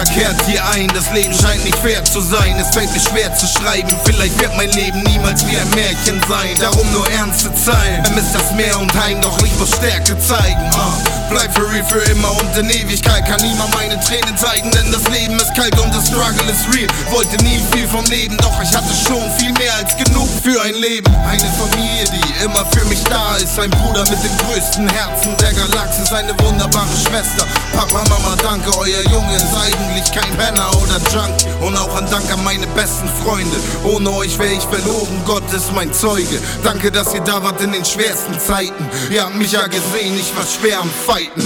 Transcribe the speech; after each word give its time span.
Später 0.00 0.04
kehrt 0.14 0.48
ihr 0.48 0.64
ein, 0.70 0.88
das 0.94 1.10
Leben 1.12 1.34
scheint 1.34 1.64
nicht 1.64 1.76
fair 1.78 2.04
zu 2.04 2.20
sein. 2.20 2.56
Es 2.58 2.68
fällt 2.74 2.92
mir 2.92 3.00
schwer 3.00 3.34
zu 3.34 3.46
schreiben, 3.46 3.90
vielleicht 4.04 4.40
wird 4.40 4.56
mein 4.56 4.70
Leben 4.70 5.02
niemals 5.02 5.44
wie 5.46 5.56
ein 5.56 5.70
Märchen 5.70 6.20
sein. 6.28 6.56
Darum 6.60 6.90
nur 6.92 7.10
ernste 7.10 7.52
Zeilen. 7.54 8.04
Vermisst 8.04 8.34
das 8.34 8.52
Meer 8.52 8.78
und 8.78 8.92
Heim, 8.94 9.20
doch 9.20 9.36
ich 9.42 9.52
muss 9.58 9.74
Stärke 9.74 10.16
zeigen. 10.18 10.70
Uh, 10.74 11.19
bleib 11.30 11.54
für 11.54 11.70
real 11.70 11.84
für 11.86 12.02
immer 12.10 12.30
und 12.32 12.56
in 12.58 12.68
Ewigkeit 12.68 13.24
kann 13.26 13.40
niemand 13.40 13.72
meine 13.74 13.98
Tränen 14.00 14.36
zeigen, 14.36 14.70
denn 14.72 14.90
das 14.92 15.06
Leben 15.08 15.36
ist 15.36 15.54
kalt 15.54 15.78
und 15.80 15.94
das 15.94 16.08
Struggle 16.08 16.50
ist 16.50 16.66
real. 16.74 16.88
Wollte 17.10 17.36
nie 17.44 17.60
viel 17.72 17.86
vom 17.88 18.04
Leben, 18.06 18.36
doch 18.38 18.60
ich 18.62 18.74
hatte 18.76 18.92
schon 19.06 19.30
viel 19.38 19.52
mehr 19.54 19.74
als 19.76 19.96
genug 19.96 20.28
für 20.42 20.60
ein 20.62 20.74
Leben. 20.74 21.14
Eine 21.24 21.48
Familie, 21.54 22.04
die 22.12 22.44
immer 22.44 22.66
für 22.66 22.84
mich 22.86 23.02
da 23.04 23.36
ist. 23.36 23.58
Ein 23.58 23.70
Bruder 23.70 24.04
mit 24.10 24.18
dem 24.22 24.36
größten 24.46 24.88
Herzen 24.88 25.36
der 25.38 25.52
Galaxis, 25.52 26.12
eine 26.12 26.34
wunderbare 26.40 26.96
Schwester. 27.06 27.46
Papa, 27.72 28.02
Mama, 28.08 28.36
danke, 28.42 28.76
euer 28.78 29.02
Junge 29.10 29.36
ist 29.36 29.54
eigentlich 29.54 30.10
kein 30.12 30.36
Penner 30.36 30.70
oder 30.82 30.98
Junk. 31.12 31.62
Und 31.62 31.76
auch 31.76 31.94
ein 31.96 32.10
Dank 32.10 32.30
an 32.32 32.42
meine 32.44 32.66
besten 32.68 33.08
Freunde. 33.22 33.56
Ohne 33.84 34.10
euch 34.12 34.38
wäre 34.38 34.52
ich 34.52 34.64
verloren, 34.64 35.22
Gott 35.24 35.50
ist 35.52 35.72
mein 35.74 35.92
Zeuge. 35.92 36.40
Danke, 36.64 36.90
dass 36.90 37.14
ihr 37.14 37.20
da 37.20 37.42
wart 37.42 37.60
in 37.60 37.72
den 37.72 37.84
schwersten 37.84 38.38
Zeiten. 38.40 38.88
Ihr 39.10 39.22
habt 39.22 39.36
mich 39.36 39.52
ja 39.52 39.66
gesehen, 39.66 40.18
ich 40.18 40.34
war 40.36 40.44
schwer 40.46 40.80
am 40.80 40.90
Fighten. 41.20 41.44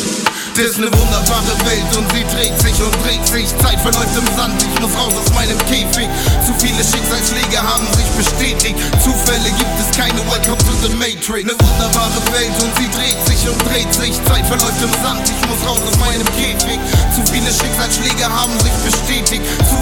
Das 0.54 0.66
ist 0.66 0.78
eine 0.78 0.86
wunderbare 0.86 1.54
Welt 1.66 1.90
und 1.98 2.06
sie 2.14 2.22
dreht 2.30 2.54
sich 2.62 2.78
und 2.78 2.94
dreht 3.02 3.26
sich. 3.26 3.50
Zeit 3.58 3.80
verläuft 3.80 4.14
im 4.14 4.28
Sand, 4.36 4.54
ich 4.62 4.80
muss 4.80 4.94
raus 4.94 5.14
aus 5.18 5.34
meinem 5.34 5.58
Käfig. 5.66 6.06
Zu 6.46 6.54
viele 6.62 6.78
Schicksalsschläge 6.78 7.58
haben 7.58 7.86
sich 7.90 8.06
bestätigt. 8.14 8.78
Zufälle 9.02 9.50
gibt 9.50 9.76
es 9.82 9.90
keine, 9.96 10.20
welcome 10.30 10.58
to 10.62 10.74
the 10.86 10.94
Matrix. 10.94 11.42
Eine 11.42 11.58
wunderbare 11.58 12.22
Welt 12.30 12.54
und 12.62 12.70
sie 12.78 12.86
dreht 12.86 13.18
sich 13.26 13.42
und 13.50 13.58
dreht 13.66 13.90
sich. 13.94 14.14
Zeit 14.30 14.46
verläuft 14.46 14.78
im 14.78 14.94
Sand, 15.02 15.26
ich 15.26 15.42
muss 15.50 15.58
raus 15.66 15.82
aus 15.82 15.98
meinem 15.98 16.26
Käfig. 16.38 16.78
Zu 17.10 17.20
viele 17.32 17.50
Schicksalsschläge 17.50 18.30
haben 18.30 18.54
sich 18.62 18.76
bestätigt. 18.86 19.42
Keine, 19.42 19.73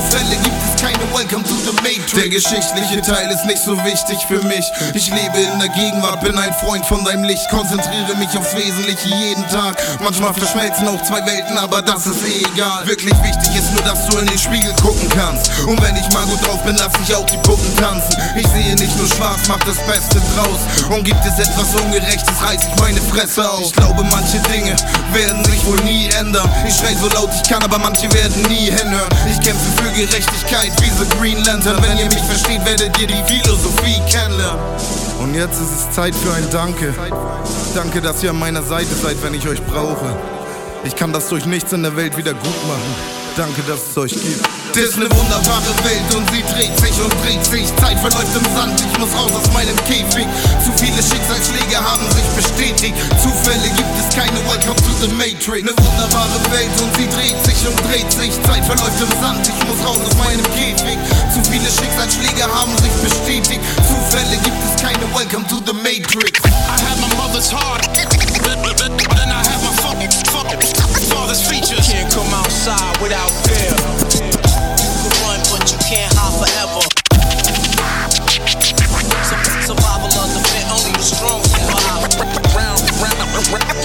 welcome 1.22 1.44
to 1.44 1.54
the 1.54 1.72
Matrix. 1.86 2.12
Der 2.12 2.28
geschichtliche 2.28 3.00
Teil 3.02 3.30
ist 3.30 3.44
nicht 3.44 3.62
so 3.62 3.76
wichtig 3.84 4.18
für 4.26 4.42
mich. 4.42 4.66
Ich 4.94 5.08
lebe 5.08 5.38
in 5.38 5.58
der 5.60 5.68
Gegenwart, 5.68 6.20
bin 6.20 6.36
ein 6.36 6.52
Freund 6.54 6.84
von 6.86 7.04
deinem 7.04 7.22
Licht. 7.24 7.48
Konzentriere 7.48 8.16
mich 8.16 8.36
aufs 8.36 8.54
Wesentliche 8.56 9.08
jeden 9.08 9.46
Tag. 9.48 9.80
Manchmal 10.00 10.34
verschmelzen 10.34 10.88
auf 10.88 11.02
zwei 11.04 11.24
Welten, 11.24 11.56
aber 11.58 11.80
das 11.80 12.06
ist 12.06 12.26
eh 12.26 12.42
egal. 12.52 12.86
Wirklich 12.86 13.14
wichtig 13.22 13.54
ist 13.54 13.70
nur, 13.72 13.82
dass 13.82 14.06
du 14.06 14.18
in 14.18 14.26
den 14.26 14.38
Spiegel 14.38 14.72
gucken 14.82 15.08
kannst. 15.10 15.50
Und 15.66 15.80
wenn 15.82 15.94
ich 15.94 16.08
mal 16.12 16.26
gut 16.26 16.42
drauf 16.44 16.62
bin, 16.64 16.74
lass 16.76 16.92
ich 17.06 17.14
auch 17.14 17.26
die 17.26 17.38
Puppen 17.38 17.76
tanzen. 17.76 18.16
Ich 18.34 18.46
sehe 18.48 18.74
nicht 18.74 18.96
nur 18.98 19.06
schwarz, 19.06 19.46
mach 19.46 19.62
das 19.62 19.78
Beste 19.86 20.20
draus. 20.34 20.58
Und 20.90 21.04
gibt 21.04 21.24
es 21.24 21.38
etwas 21.38 21.74
Ungerechtes, 21.80 22.34
reiß 22.42 22.62
ich 22.66 22.80
meine 22.80 23.00
Fresse 23.00 23.48
auf. 23.48 23.62
Ich 23.62 23.72
glaube, 23.72 24.02
manche 24.10 24.38
Dinge 24.50 24.74
werden 25.12 25.44
sich 25.44 25.64
wohl 25.66 25.80
nie 25.82 26.10
ändern. 26.18 26.50
Ich 26.66 26.74
schrei 26.74 26.96
so 27.00 27.08
laut 27.10 27.30
ich 27.32 27.48
kann, 27.48 27.62
aber 27.62 27.78
manche 27.78 28.12
werden 28.12 28.42
nie 28.48 28.70
hinhören. 28.70 29.08
Ich 29.30 29.40
kämpfe 29.40 29.70
für 29.76 29.90
Gerechtigkeit 29.92 30.72
wie 30.80 30.90
The 30.90 31.11
Green 31.18 31.42
Lantern. 31.44 31.76
Wenn 31.82 31.98
ihr 31.98 32.06
mich 32.06 32.22
versteht, 32.22 32.64
werdet 32.64 32.98
ihr 33.00 33.06
die 33.06 33.22
Philosophie 33.26 34.00
kennenlernen. 34.10 34.60
Und 35.20 35.34
jetzt 35.34 35.60
ist 35.60 35.70
es 35.70 35.90
Zeit 35.94 36.14
für 36.14 36.32
ein 36.32 36.48
Danke. 36.50 36.94
Danke, 37.74 38.00
dass 38.00 38.22
ihr 38.22 38.30
an 38.30 38.38
meiner 38.38 38.62
Seite 38.62 38.94
seid, 38.94 39.22
wenn 39.22 39.34
ich 39.34 39.46
euch 39.48 39.62
brauche. 39.62 40.16
Ich 40.84 40.96
kann 40.96 41.12
das 41.12 41.28
durch 41.28 41.46
nichts 41.46 41.72
in 41.72 41.82
der 41.82 41.96
Welt 41.96 42.16
wieder 42.16 42.34
gut 42.34 42.66
machen. 42.66 43.22
Danke, 43.36 43.62
dass 43.62 43.80
es 43.90 43.96
euch 43.96 44.12
gibt. 44.12 44.44
Das 44.74 44.84
ist 44.84 44.96
eine 44.96 45.08
wunderbare 45.08 45.72
Welt 45.84 46.08
und 46.16 46.24
sie 46.32 46.42
dreht 46.52 46.76
sich 46.80 46.96
und 47.00 47.12
dreht 47.24 47.44
sich. 47.44 47.64
Zeit 47.76 47.98
verläuft 48.00 48.34
im 48.36 48.44
Sand, 48.56 48.76
ich 48.80 48.98
muss 48.98 49.08
raus 49.14 49.32
aus 49.32 49.52
meinem 49.52 49.76
Käfig. 49.84 50.26
Zu 50.64 50.72
viele 50.76 50.96
Schicksalsschläge 50.96 51.76
haben 51.76 52.04
sich 52.12 52.28
bestätigt. 52.36 52.96
Zufälle 53.22 53.68
gibt 53.76 53.94
es 54.00 54.08
keine, 54.16 54.36
welcome 54.48 54.76
to 54.76 54.92
the 55.00 55.08
Matrix. 55.12 55.64
Eine 55.64 55.76
wunderbare 55.76 56.40
Welt 56.52 56.72
und 56.80 56.92
sie 56.96 57.08
dreht 57.08 57.40
sich 57.44 57.60
und 57.68 57.76
dreht 57.88 58.10
sich. 58.12 58.32
Zeit 58.42 58.64
verläuft 58.64 59.00
im 59.00 59.12
Sand, 59.20 59.48
ich 59.48 59.60
muss 59.68 59.80
raus 59.86 60.00
aus 60.04 60.16
meinem 60.16 60.44
Käfig. 60.52 60.91
The 65.72 65.82
Matrix. 65.82 66.40
I 66.44 66.76
have 66.84 67.00
my 67.00 67.08
mother's 67.16 67.50
heart. 67.50 67.80
Then 68.44 69.30
I 69.32 69.40
have 69.40 69.62
my 69.64 69.72
father's 69.80 71.42
features. 71.48 71.88
Can't 71.88 72.12
come 72.12 72.28
outside 72.34 72.96
without 73.00 73.32
fear. 73.48 73.72
You 73.72 75.08
can 75.08 75.12
run, 75.24 75.40
but 75.48 75.64
you 75.72 75.78
can't 75.80 76.12
hide 76.12 76.34
forever. 76.36 76.84
Survival 79.64 80.12
of 80.12 80.28
the 80.34 80.42
fit, 80.50 80.66
only 80.68 80.92
the 80.92 81.06
strong 81.06 81.40
survive. 81.44 82.10
Round, 82.52 82.80
round, 83.00 83.30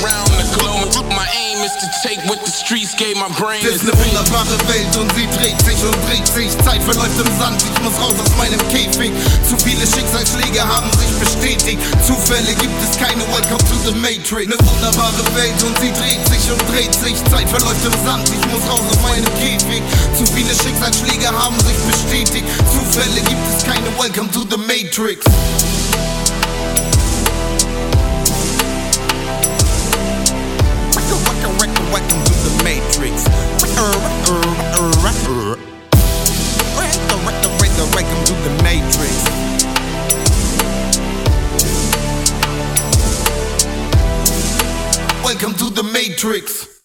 round 0.03 0.29
the 0.35 0.45
globe. 0.59 1.07
My 1.13 1.27
aim 1.35 1.63
is 1.63 1.71
to 1.79 1.87
take 2.03 2.19
what 2.27 2.43
the 2.43 2.51
streets 2.51 2.95
gave 2.95 3.15
my 3.15 3.29
brain. 3.39 3.63
Das 3.63 3.79
ist 3.79 3.87
eine 3.87 3.95
wunderbare 3.95 4.57
Welt 4.67 4.91
und 4.97 5.13
sie 5.15 5.27
dreht 5.37 5.59
sich 5.61 5.79
und 5.85 5.95
dreht 6.07 6.16
sich. 6.33 6.51
Zeit 6.63 6.81
verläuft 6.83 7.19
im 7.19 7.31
Sand, 7.39 7.63
ich 7.63 7.81
muss 7.83 7.93
raus 7.99 8.15
aus 8.19 8.35
meinem 8.37 8.59
Käfig. 8.69 9.11
Zu 9.47 9.57
viele 9.57 9.85
Schicksalsschläge 9.85 10.61
haben 10.61 10.89
sich 10.97 11.11
bestätigt. 11.19 11.79
Zufälle 12.05 12.53
gibt 12.55 12.77
es 12.83 12.97
keine, 12.97 13.23
welcome 13.31 13.63
to 13.69 13.75
the 13.85 13.95
Matrix. 13.99 14.47
Eine 14.51 14.59
wunderbare 14.59 15.23
Welt 15.35 15.59
und 15.63 15.75
sie 15.79 15.91
dreht 15.91 16.23
sich 16.27 16.51
und 16.51 16.61
dreht 16.73 16.93
sich. 16.93 17.15
Zeit 17.31 17.49
verläuft 17.49 17.85
im 17.85 17.97
Sand, 18.05 18.29
ich 18.29 18.45
muss 18.51 18.63
raus 18.69 18.81
aus 18.89 19.01
meinem 19.01 19.25
Käfig. 19.39 19.81
Zu 20.17 20.25
viele 20.33 20.53
Schicksalsschläge 20.53 21.29
haben 21.31 21.57
sich 21.61 21.77
bestätigt. 21.85 22.45
Zufälle 22.71 23.21
gibt 23.21 23.45
es 23.55 23.63
keine, 23.63 23.87
welcome 23.97 24.29
to 24.31 24.41
the 24.49 24.57
Matrix. 24.57 25.25
Welcome 31.91 32.23
to 32.25 32.33
the 32.33 32.63
Matrix. 32.63 32.86
Matrix. 46.09 46.76